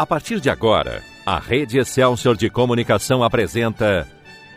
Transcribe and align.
A 0.00 0.06
partir 0.06 0.40
de 0.40 0.48
agora, 0.48 1.02
a 1.26 1.38
Rede 1.38 1.78
Excelsior 1.78 2.34
de 2.34 2.48
Comunicação 2.48 3.22
apresenta 3.22 4.08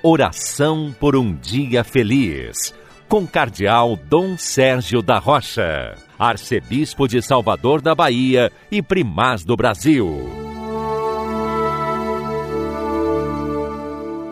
Oração 0.01 0.96
por 0.97 1.17
um 1.17 1.35
Dia 1.35 1.83
Feliz, 1.83 2.73
com 3.09 3.27
Cardeal 3.27 4.00
Dom 4.09 4.37
Sérgio 4.37 5.01
da 5.01 5.19
Rocha, 5.19 5.95
Arcebispo 6.17 7.09
de 7.09 7.21
Salvador 7.21 7.82
da 7.82 7.93
Bahia 7.93 8.50
e 8.71 8.82
Primaz 8.82 9.43
do 9.43 9.57
Brasil. 9.57 10.07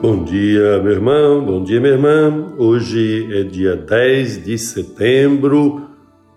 Bom 0.02 0.24
dia, 0.24 0.82
meu 0.82 0.94
irmão, 0.94 1.44
bom 1.44 1.62
dia, 1.62 1.82
minha 1.82 1.92
irmã. 1.92 2.56
Hoje 2.58 3.28
é 3.38 3.44
dia 3.44 3.76
10 3.76 4.46
de 4.46 4.58
setembro, 4.58 5.90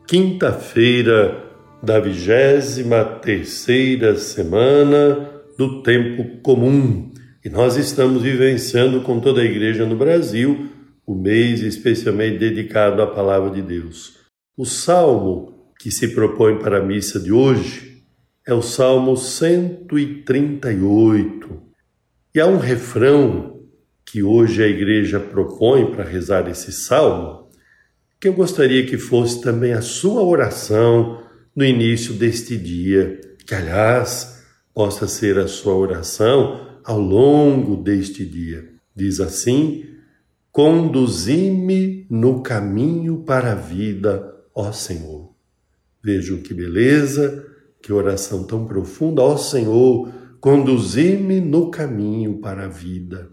quinta-feira 0.04 1.43
da 1.84 2.00
vigésima 2.00 3.04
terceira 3.04 4.16
semana 4.16 5.30
do 5.58 5.82
tempo 5.82 6.40
comum. 6.40 7.12
E 7.44 7.50
nós 7.50 7.76
estamos 7.76 8.22
vivenciando 8.22 9.02
com 9.02 9.20
toda 9.20 9.42
a 9.42 9.44
igreja 9.44 9.84
no 9.84 9.94
Brasil 9.94 10.70
o 11.06 11.14
mês 11.14 11.60
especialmente 11.60 12.38
dedicado 12.38 13.02
à 13.02 13.06
palavra 13.06 13.50
de 13.50 13.60
Deus. 13.60 14.14
O 14.56 14.64
salmo 14.64 15.52
que 15.78 15.90
se 15.90 16.08
propõe 16.08 16.58
para 16.58 16.78
a 16.78 16.82
missa 16.82 17.20
de 17.20 17.30
hoje 17.30 18.02
é 18.46 18.54
o 18.54 18.62
Salmo 18.62 19.14
138. 19.16 21.62
E 22.34 22.40
há 22.40 22.46
um 22.46 22.56
refrão 22.56 23.60
que 24.06 24.22
hoje 24.22 24.62
a 24.62 24.66
igreja 24.66 25.20
propõe 25.20 25.92
para 25.92 26.04
rezar 26.04 26.48
esse 26.48 26.72
salmo, 26.72 27.50
que 28.18 28.28
eu 28.28 28.32
gostaria 28.32 28.86
que 28.86 28.96
fosse 28.96 29.42
também 29.42 29.74
a 29.74 29.82
sua 29.82 30.22
oração 30.22 31.22
no 31.54 31.64
início 31.64 32.14
deste 32.14 32.56
dia, 32.56 33.20
que 33.46 33.54
aliás 33.54 34.42
possa 34.74 35.06
ser 35.06 35.38
a 35.38 35.46
sua 35.46 35.74
oração 35.74 36.78
ao 36.84 36.98
longo 36.98 37.76
deste 37.76 38.24
dia. 38.24 38.68
Diz 38.94 39.20
assim: 39.20 39.84
Conduzi-me 40.50 42.06
no 42.10 42.42
caminho 42.42 43.24
para 43.24 43.52
a 43.52 43.56
vida, 43.56 44.34
ó 44.54 44.72
Senhor. 44.72 45.32
Vejam 46.02 46.38
que 46.38 46.52
beleza, 46.52 47.46
que 47.80 47.92
oração 47.92 48.44
tão 48.44 48.66
profunda, 48.66 49.22
ó 49.22 49.36
Senhor, 49.36 50.12
conduzi-me 50.40 51.40
no 51.40 51.70
caminho 51.70 52.40
para 52.40 52.64
a 52.64 52.68
vida. 52.68 53.30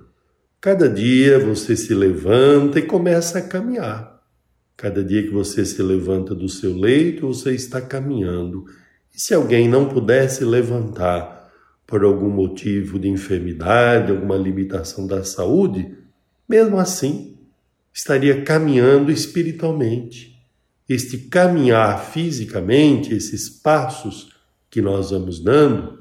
Cada 0.59 0.87
dia 0.87 1.39
você 1.39 1.75
se 1.75 1.93
levanta 1.93 2.79
e 2.79 2.83
começa 2.83 3.39
a 3.39 3.41
caminhar. 3.41 4.20
Cada 4.75 5.03
dia 5.03 5.23
que 5.23 5.29
você 5.29 5.65
se 5.65 5.81
levanta 5.81 6.33
do 6.33 6.49
seu 6.49 6.75
leito, 6.75 7.27
você 7.27 7.53
está 7.53 7.79
caminhando. 7.79 8.65
E 9.13 9.21
se 9.21 9.33
alguém 9.33 9.67
não 9.67 9.87
pudesse 9.87 10.43
levantar 10.43 11.51
por 11.85 12.03
algum 12.03 12.29
motivo 12.29 12.97
de 12.97 13.09
enfermidade, 13.09 14.11
alguma 14.11 14.37
limitação 14.37 15.05
da 15.05 15.23
saúde, 15.23 15.93
mesmo 16.47 16.79
assim, 16.79 17.37
estaria 17.93 18.43
caminhando 18.43 19.11
espiritualmente. 19.11 20.39
Este 20.87 21.17
caminhar 21.17 22.03
fisicamente, 22.05 23.13
esses 23.13 23.49
passos 23.49 24.29
que 24.69 24.81
nós 24.81 25.11
vamos 25.11 25.43
dando, 25.43 25.99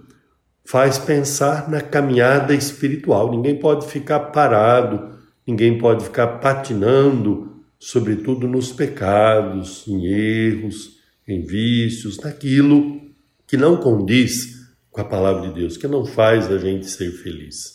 faz 0.65 0.99
pensar 0.99 1.69
na 1.69 1.81
caminhada 1.81 2.55
espiritual. 2.55 3.31
Ninguém 3.31 3.59
pode 3.59 3.87
ficar 3.89 4.21
parado, 4.21 5.19
ninguém 5.45 5.77
pode 5.77 6.05
ficar 6.05 6.39
patinando 6.39 7.50
sobretudo 7.81 8.47
nos 8.47 8.71
pecados, 8.71 9.89
em 9.89 10.05
erros, 10.05 10.99
em 11.27 11.41
vícios, 11.41 12.19
naquilo 12.19 13.01
que 13.47 13.57
não 13.57 13.79
condiz 13.79 14.69
com 14.91 15.01
a 15.01 15.05
palavra 15.05 15.49
de 15.49 15.55
Deus, 15.55 15.79
que 15.79 15.89
não 15.89 16.05
faz 16.05 16.51
a 16.51 16.59
gente 16.59 16.87
ser 16.87 17.11
feliz. 17.11 17.73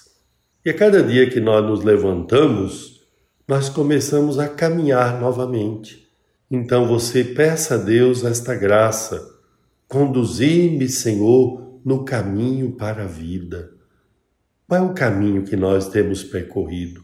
E 0.64 0.70
a 0.70 0.74
cada 0.74 1.02
dia 1.02 1.30
que 1.30 1.40
nós 1.40 1.66
nos 1.66 1.84
levantamos, 1.84 3.02
nós 3.48 3.68
começamos 3.68 4.38
a 4.38 4.48
caminhar 4.48 5.20
novamente. 5.20 6.08
Então 6.50 6.88
você 6.88 7.24
peça 7.24 7.76
a 7.76 7.78
Deus 7.78 8.24
esta 8.24 8.56
graça, 8.56 9.28
conduzir-me, 9.88 10.88
Senhor, 10.88 11.80
no 11.84 12.06
caminho 12.06 12.74
para 12.74 13.04
a 13.04 13.08
vida. 13.08 13.72
Qual 14.68 14.82
é 14.82 14.84
o 14.84 14.94
caminho 14.94 15.44
que 15.44 15.56
nós 15.56 15.90
temos 15.90 16.24
percorrido? 16.24 17.04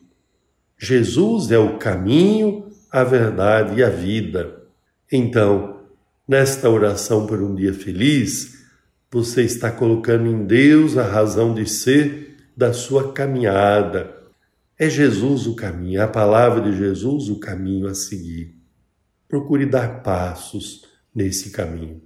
Jesus 0.78 1.52
é 1.52 1.60
o 1.60 1.78
caminho, 1.78 2.71
a 2.92 3.04
verdade 3.04 3.80
e 3.80 3.84
a 3.84 3.90
vida. 3.90 4.64
Então, 5.12 5.82
nesta 6.28 6.70
oração 6.70 7.26
por 7.26 7.42
um 7.42 7.56
dia 7.56 7.74
feliz, 7.74 8.66
você 9.10 9.44
está 9.44 9.72
colocando 9.72 10.28
em 10.28 10.46
Deus 10.46 10.98
a 10.98 11.04
razão 11.04 11.54
de 11.54 11.70
ser 11.70 12.38
da 12.56 12.74
sua 12.74 13.14
caminhada. 13.14 14.16
É 14.78 14.90
Jesus 14.90 15.48
o 15.48 15.56
caminho, 15.56 16.00
é 16.00 16.04
a 16.04 16.08
palavra 16.08 16.62
de 16.62 16.78
Jesus 16.78 17.30
o 17.30 17.40
caminho 17.40 17.88
a 17.88 17.94
seguir. 17.94 18.56
Procure 19.28 19.66
dar 19.66 20.02
passos 20.02 20.86
nesse 21.16 21.52
caminho. 21.52 22.02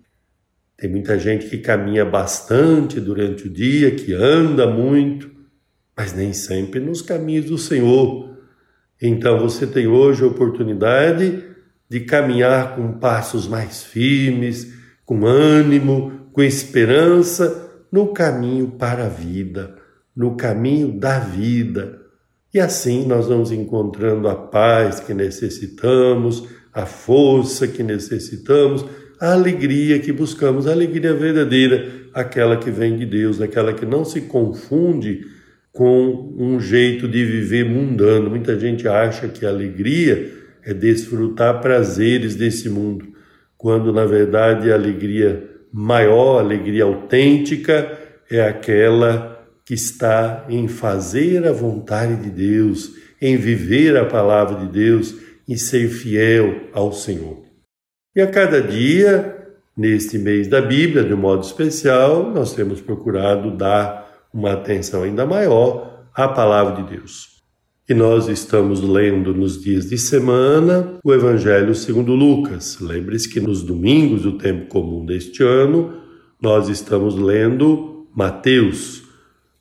Tem 0.77 0.89
muita 0.89 1.17
gente 1.17 1.47
que 1.47 1.57
caminha 1.57 2.03
bastante 2.03 2.99
durante 2.99 3.47
o 3.47 3.49
dia, 3.49 3.95
que 3.95 4.13
anda 4.13 4.69
muito, 4.69 5.31
mas 5.95 6.13
nem 6.13 6.33
sempre 6.33 6.79
nos 6.79 7.01
caminhos 7.01 7.45
do 7.45 7.57
Senhor. 7.57 8.24
Então 9.01 9.39
você 9.39 9.67
tem 9.67 9.87
hoje 9.87 10.23
a 10.23 10.27
oportunidade 10.27 11.43
de 11.89 11.99
caminhar 12.01 12.75
com 12.75 12.93
passos 12.93 13.47
mais 13.47 13.83
firmes, 13.83 14.73
com 15.05 15.25
ânimo, 15.25 16.29
com 16.31 16.41
esperança 16.41 17.71
no 17.91 18.07
caminho 18.07 18.71
para 18.71 19.05
a 19.05 19.09
vida, 19.09 19.75
no 20.15 20.35
caminho 20.35 20.99
da 20.99 21.19
vida. 21.19 22.01
E 22.53 22.59
assim 22.59 23.05
nós 23.05 23.27
vamos 23.27 23.51
encontrando 23.51 24.27
a 24.27 24.35
paz 24.35 24.99
que 24.99 25.13
necessitamos, 25.13 26.47
a 26.73 26.85
força 26.85 27.67
que 27.67 27.83
necessitamos, 27.83 28.85
a 29.19 29.33
alegria 29.33 29.99
que 29.99 30.11
buscamos, 30.11 30.67
a 30.67 30.71
alegria 30.71 31.13
verdadeira, 31.13 31.89
aquela 32.13 32.57
que 32.57 32.71
vem 32.71 32.97
de 32.97 33.05
Deus, 33.05 33.39
aquela 33.39 33.73
que 33.73 33.85
não 33.85 34.03
se 34.03 34.21
confunde 34.21 35.21
com 35.75 36.33
um 36.37 36.57
jeito 36.57 37.05
de 37.05 37.25
viver 37.25 37.65
mundano. 37.65 38.29
Muita 38.29 38.57
gente 38.57 38.87
acha 38.87 39.27
que 39.27 39.45
a 39.45 39.49
alegria 39.49 40.31
é 40.63 40.73
desfrutar 40.73 41.59
prazeres 41.59 42.33
desse 42.33 42.69
mundo, 42.69 43.05
quando 43.57 43.91
na 43.91 44.05
verdade 44.05 44.71
a 44.71 44.75
alegria 44.75 45.43
maior, 45.73 46.37
a 46.37 46.43
alegria 46.43 46.85
autêntica, 46.85 47.91
é 48.31 48.41
aquela 48.41 49.45
que 49.65 49.73
está 49.73 50.45
em 50.47 50.69
fazer 50.69 51.45
a 51.45 51.51
vontade 51.51 52.23
de 52.23 52.29
Deus, 52.29 52.93
em 53.21 53.35
viver 53.35 53.97
a 53.97 54.05
palavra 54.05 54.65
de 54.65 54.71
Deus, 54.71 55.13
em 55.45 55.57
ser 55.57 55.89
fiel 55.89 56.69
ao 56.71 56.93
Senhor. 56.93 57.43
E 58.15 58.21
a 58.21 58.27
cada 58.27 58.61
dia, 58.61 59.45
neste 59.75 60.17
mês 60.17 60.47
da 60.47 60.61
Bíblia, 60.61 61.03
de 61.03 61.13
um 61.13 61.17
modo 61.17 61.43
especial, 61.43 62.31
nós 62.31 62.53
temos 62.53 62.79
procurado 62.79 63.51
dar 63.57 64.04
uma 64.35 64.51
atenção 64.51 65.03
ainda 65.03 65.25
maior 65.25 66.09
à 66.13 66.27
palavra 66.27 66.83
de 66.83 66.97
Deus. 66.97 67.35
E 67.87 67.93
nós 67.93 68.27
estamos 68.27 68.81
lendo 68.81 69.33
nos 69.33 69.61
dias 69.63 69.89
de 69.89 69.97
semana 69.97 70.95
o 71.01 71.13
Evangelho 71.13 71.73
segundo 71.73 72.13
Lucas. 72.13 72.79
Lembre-se 72.81 73.29
que 73.29 73.39
nos 73.39 73.63
domingos 73.63 74.23
do 74.23 74.37
tempo 74.37 74.65
comum 74.65 75.05
deste 75.05 75.41
ano 75.41 75.93
nós 76.41 76.67
estamos 76.67 77.15
lendo 77.15 78.07
Mateus, 78.13 79.03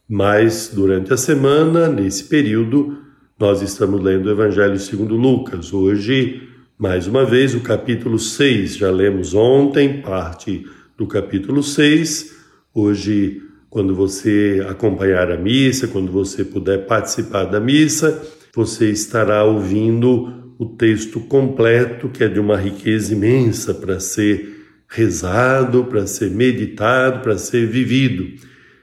mas 0.09 0.73
durante 0.75 1.13
a 1.13 1.17
semana, 1.17 1.89
nesse 1.89 2.25
período, 2.25 2.99
nós 3.39 3.63
estamos 3.63 4.03
lendo 4.03 4.27
o 4.27 4.31
Evangelho 4.31 4.79
segundo 4.79 5.15
Lucas. 5.15 5.73
Hoje, 5.73 6.49
mais 6.77 7.07
uma 7.07 7.25
vez, 7.25 7.55
o 7.55 7.61
capítulo 7.61 8.19
6. 8.19 8.77
Já 8.77 8.91
lemos 8.91 9.35
ontem 9.35 10.03
parte 10.03 10.67
do 10.97 11.07
capítulo 11.07 11.63
6. 11.63 12.35
Hoje 12.75 13.41
quando 13.75 13.93
você 13.93 14.65
acompanhar 14.69 15.33
a 15.33 15.37
missa, 15.37 15.89
quando 15.89 16.13
você 16.13 16.45
puder 16.45 16.87
participar 16.87 17.43
da 17.43 17.59
missa, 17.59 18.25
você 18.55 18.89
estará 18.89 19.43
ouvindo 19.43 20.55
o 20.57 20.65
texto 20.65 21.19
completo, 21.19 22.09
que 22.09 22.23
é 22.23 22.29
de 22.29 22.39
uma 22.39 22.57
riqueza 22.57 23.13
imensa 23.13 23.75
para 23.75 23.99
ser 23.99 24.65
rezado, 24.89 25.87
para 25.87 26.07
ser 26.07 26.31
meditado, 26.31 27.21
para 27.21 27.37
ser 27.37 27.67
vivido. 27.67 28.41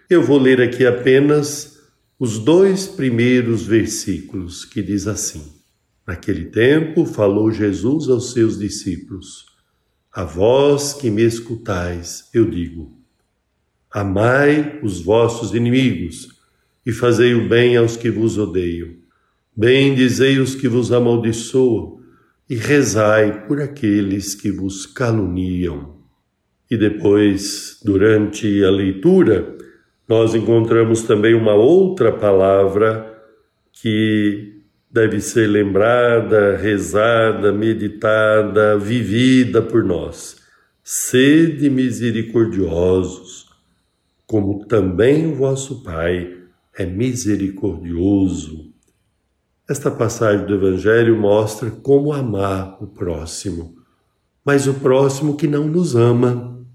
Eu 0.10 0.22
vou 0.22 0.38
ler 0.38 0.60
aqui 0.60 0.86
apenas 0.86 1.80
os 2.20 2.38
dois 2.38 2.86
primeiros 2.86 3.66
versículos, 3.66 4.66
que 4.66 4.84
diz 4.84 5.08
assim: 5.08 5.54
Naquele 6.06 6.48
tempo 6.48 7.06
falou 7.06 7.50
Jesus 7.50 8.10
aos 8.10 8.34
seus 8.34 8.60
discípulos: 8.60 9.46
A 10.12 10.26
vós 10.26 10.92
que 10.92 11.10
me 11.10 11.24
escutais, 11.24 12.26
eu 12.34 12.44
digo: 12.44 13.01
Amai 13.94 14.80
os 14.82 15.02
vossos 15.02 15.54
inimigos 15.54 16.30
e 16.86 16.92
fazei 16.92 17.34
o 17.34 17.50
bem 17.50 17.76
aos 17.76 17.98
que 17.98 18.10
vos 18.10 18.38
odeiam. 18.38 18.90
Bendizei 19.56 20.40
os 20.40 20.56
que 20.56 20.68
vos 20.68 20.94
amaldiçoam 20.94 22.00
e 22.50 22.56
rezai 22.56 23.46
por 23.48 23.62
aqueles 23.62 24.34
que 24.34 24.50
vos 24.50 24.86
caluniam. 24.86 25.98
E 26.70 26.78
depois, 26.78 27.80
durante 27.84 28.64
a 28.64 28.72
leitura, 28.72 29.58
nós 30.08 30.34
encontramos 30.34 31.04
também 31.04 31.34
uma 31.34 31.54
outra 31.54 32.14
palavra 32.14 33.22
que 33.74 34.62
deve 34.90 35.20
ser 35.20 35.48
lembrada, 35.48 36.56
rezada, 36.56 37.52
meditada, 37.52 38.78
vivida 38.78 39.62
por 39.62 39.84
nós. 39.84 40.38
Sede 40.82 41.70
misericordiosos, 41.70 43.51
como 44.32 44.66
também 44.66 45.28
o 45.28 45.36
vosso 45.36 45.84
Pai 45.84 46.38
é 46.74 46.86
misericordioso. 46.86 48.72
Esta 49.70 49.92
passagem 49.92 50.46
do 50.46 50.54
Evangelho 50.56 51.20
mostra 51.20 51.70
como 51.70 52.14
amar 52.14 52.78
o 52.82 52.88
próximo, 52.88 53.76
mas 54.46 54.68
o 54.68 54.76
próximo 54.76 55.36
que 55.36 55.48
não 55.48 55.68
nos 55.68 55.98
ama, 55.98 56.66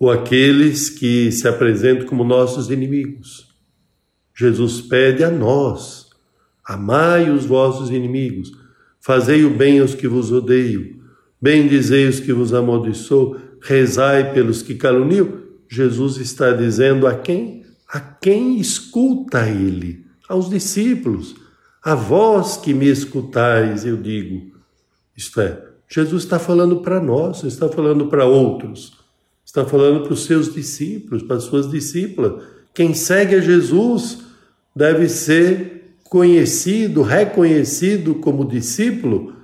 ou 0.00 0.10
aqueles 0.10 0.90
que 0.90 1.30
se 1.30 1.46
apresentam 1.46 2.08
como 2.08 2.24
nossos 2.24 2.68
inimigos. 2.68 3.54
Jesus 4.34 4.80
pede 4.80 5.22
a 5.22 5.30
nós: 5.30 6.10
amai 6.66 7.30
os 7.30 7.46
vossos 7.46 7.90
inimigos, 7.90 8.50
fazei 9.00 9.44
o 9.44 9.56
bem 9.56 9.78
aos 9.78 9.94
que 9.94 10.08
vos 10.08 10.32
odeiam, 10.32 10.82
bendizei 11.40 12.08
os 12.08 12.18
que 12.18 12.32
vos 12.32 12.52
amaldiçoam, 12.52 13.36
rezai 13.62 14.34
pelos 14.34 14.60
que 14.60 14.74
caluniam. 14.74 15.43
Jesus 15.74 16.16
está 16.16 16.52
dizendo 16.52 17.06
a 17.06 17.14
quem? 17.14 17.64
A 17.88 18.00
quem 18.00 18.58
escuta 18.58 19.48
ele, 19.48 20.06
aos 20.28 20.48
discípulos 20.48 21.36
a 21.84 21.94
vós 21.94 22.56
que 22.56 22.72
me 22.72 22.88
escutais, 22.88 23.84
eu 23.84 23.98
digo. 23.98 24.54
Isto 25.14 25.42
é, 25.42 25.62
Jesus 25.86 26.24
está 26.24 26.38
falando 26.38 26.80
para 26.80 26.98
nós, 26.98 27.44
está 27.44 27.68
falando 27.68 28.06
para 28.06 28.24
outros, 28.24 28.94
está 29.44 29.66
falando 29.66 30.02
para 30.02 30.14
os 30.14 30.24
seus 30.24 30.52
discípulos, 30.52 31.22
para 31.22 31.36
as 31.36 31.44
suas 31.44 31.70
discípulas. 31.70 32.42
Quem 32.72 32.94
segue 32.94 33.34
a 33.34 33.40
Jesus 33.40 34.20
deve 34.74 35.10
ser 35.10 35.98
conhecido, 36.04 37.02
reconhecido 37.02 38.14
como 38.14 38.48
discípulo 38.48 39.34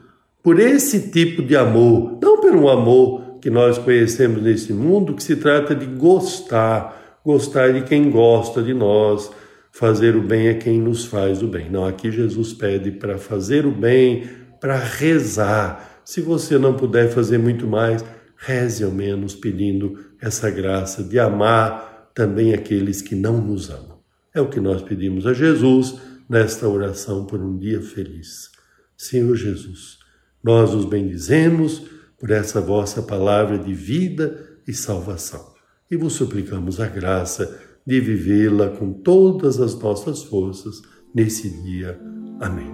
por 0.43 0.59
esse 0.59 1.11
tipo 1.11 1.43
de 1.43 1.55
amor, 1.55 2.19
não 2.23 2.41
por 2.41 2.57
um 2.57 2.69
amor 2.69 3.30
que 3.41 3.51
nós 3.51 3.79
conhecemos 3.79 4.43
nesse 4.43 4.73
mundo, 4.73 5.15
que 5.15 5.23
se 5.23 5.37
trata 5.37 5.75
de 5.75 5.87
gostar, 5.87 7.21
gostar 7.25 7.73
de 7.73 7.83
quem 7.83 8.11
gosta 8.11 8.63
de 8.63 8.75
nós, 8.75 9.31
fazer 9.73 10.17
o 10.17 10.23
bem 10.23 10.49
é 10.49 10.55
quem 10.55 10.81
nos 10.81 11.05
faz 11.05 11.43
o 11.43 11.49
bem. 11.49 11.71
Não, 11.71 11.87
aqui 11.87 12.11
Jesus 12.11 12.53
pede 12.53 12.91
para 12.91 13.19
fazer 13.19 13.67
o 13.67 13.71
bem, 13.71 14.29
para 14.61 14.77
rezar. 14.77 16.03
Se 16.05 16.21
você 16.21 16.59
não 16.59 16.75
puder 16.75 17.11
fazer 17.11 17.39
muito 17.39 17.67
mais, 17.67 18.05
reze 18.37 18.85
ao 18.85 18.91
menos 18.91 19.35
pedindo 19.35 19.99
essa 20.21 20.51
graça 20.51 21.03
de 21.03 21.19
amar 21.19 22.11
também 22.15 22.53
aqueles 22.53 23.01
que 23.01 23.15
não 23.15 23.41
nos 23.41 23.71
amam. 23.71 24.01
É 24.35 24.41
o 24.41 24.49
que 24.49 24.61
nós 24.61 24.83
pedimos 24.83 25.27
a 25.27 25.33
Jesus 25.33 25.97
nesta 26.29 26.69
oração 26.69 27.25
por 27.25 27.41
um 27.41 27.59
dia 27.59 27.81
feliz. 27.81 28.51
Senhor 28.97 29.35
Jesus, 29.35 29.99
nós 30.43 30.75
os 30.75 30.85
bendizemos 30.85 31.83
por 32.21 32.31
essa 32.31 32.61
vossa 32.61 33.03
palavra 33.03 33.59
de 33.59 33.73
vida 33.73 34.47
e 34.69 34.73
salvação 34.73 35.51
e 35.91 35.97
vos 35.97 36.13
suplicamos 36.13 36.81
a 36.81 36.87
graça 36.87 37.61
de 37.85 37.99
vivê-la 37.99 38.69
com 38.69 38.93
todas 38.93 39.61
as 39.61 39.77
nossas 39.79 40.23
forças 40.23 40.81
nesse 41.13 41.51
dia. 41.65 41.99
Amém. 42.39 42.71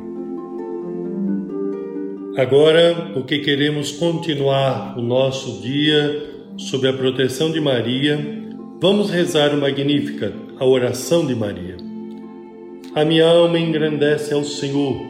Agora, 2.37 3.13
porque 3.15 3.39
queremos 3.39 3.93
continuar 3.93 4.99
o 4.99 5.03
nosso 5.03 5.63
dia 5.63 6.35
sob 6.59 6.87
a 6.87 6.93
proteção 6.93 7.51
de 7.51 7.61
Maria, 7.61 8.19
vamos 8.79 9.09
rezar 9.09 9.55
o 9.55 9.61
Magnífica, 9.61 10.35
a 10.59 10.67
oração 10.67 11.27
de 11.27 11.35
Maria. 11.35 11.79
A 12.95 13.05
minha 13.05 13.27
alma 13.27 13.59
engrandece 13.59 14.35
ao 14.35 14.45
Senhor 14.45 15.01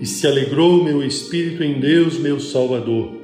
e 0.00 0.06
se 0.06 0.26
alegrou 0.26 0.82
meu 0.82 1.04
espírito 1.04 1.62
em 1.62 1.78
Deus, 1.78 2.18
meu 2.18 2.40
Salvador, 2.40 3.23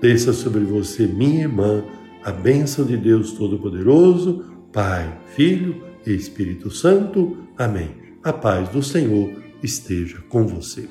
desça 0.00 0.32
sobre 0.32 0.64
você, 0.64 1.06
minha 1.06 1.42
irmã 1.42 1.84
a 2.24 2.32
bênção 2.32 2.84
de 2.84 2.96
Deus 2.96 3.32
Todo-Poderoso, 3.32 4.44
Pai, 4.72 5.18
Filho 5.34 5.82
e 6.06 6.12
Espírito 6.12 6.70
Santo. 6.70 7.36
Amém. 7.56 7.90
A 8.22 8.32
paz 8.32 8.68
do 8.68 8.82
Senhor 8.82 9.32
esteja 9.62 10.18
com 10.28 10.46
você. 10.46 10.88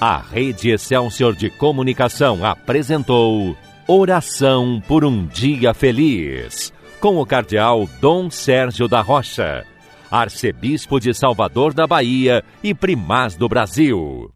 A 0.00 0.18
Rede 0.18 0.70
Excelsior 0.70 1.34
de 1.34 1.50
Comunicação 1.50 2.44
apresentou 2.44 3.56
Oração 3.86 4.82
por 4.86 5.04
um 5.04 5.26
Dia 5.26 5.74
Feliz, 5.74 6.72
com 7.00 7.16
o 7.16 7.26
Cardeal 7.26 7.88
Dom 8.00 8.30
Sérgio 8.30 8.86
da 8.86 9.00
Rocha, 9.00 9.64
Arcebispo 10.10 11.00
de 11.00 11.14
Salvador 11.14 11.72
da 11.72 11.86
Bahia 11.86 12.44
e 12.62 12.74
Primaz 12.74 13.34
do 13.34 13.48
Brasil. 13.48 14.30